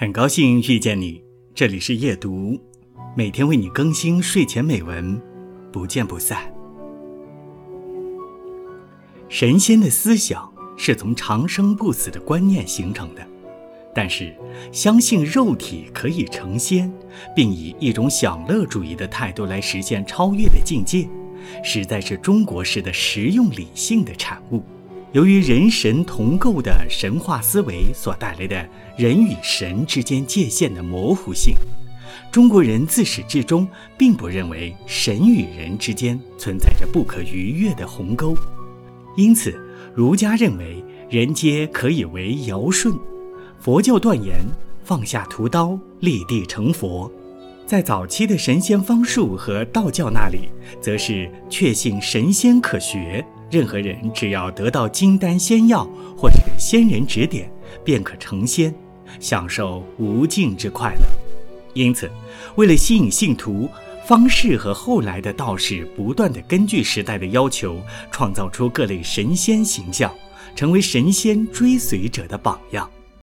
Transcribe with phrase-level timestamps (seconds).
[0.00, 1.20] 很高兴遇见你，
[1.56, 2.56] 这里是夜读，
[3.16, 5.20] 每天为你更新睡前美文，
[5.72, 6.38] 不见不散。
[9.28, 13.26] 神仙的思想是从长生不死的观念形成的，
[13.92, 14.32] 但是
[14.70, 16.88] 相信肉体可以成仙，
[17.34, 21.08] 并以一种享乐主义的态度来实现超越的境界，
[21.64, 24.62] 实在是中国式的实用理性的产物。
[25.12, 31.54] 由于人神同构的神话思维所带来的人与神之间界限的模糊性，
[32.30, 38.36] 中国人自始至终并不认为神与人之间存在着不可逾越的鸿沟。
[39.16, 39.58] 因此，
[39.94, 42.92] 儒家认为人皆可以为尧舜；
[43.58, 44.44] 佛教断言
[44.84, 47.10] 放下屠刀，立地成佛。
[47.66, 50.50] 在早期的神仙方术和道教那里，
[50.82, 53.24] 则是确信神仙可学。
[53.50, 57.50] 任何人只要得到金丹仙药或者仙人指点，
[57.84, 58.74] 便可成仙，
[59.20, 61.02] 享受无尽之快乐。
[61.74, 62.10] 因此，
[62.56, 63.68] 为了吸引信徒，
[64.06, 70.12] 方士和后来的道士不断地根据时代的要求，创造出各类神仙形象，
[70.54, 72.88] 成为神仙追随者的榜样。